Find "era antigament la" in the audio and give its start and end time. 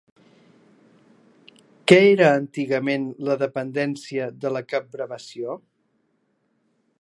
2.13-3.35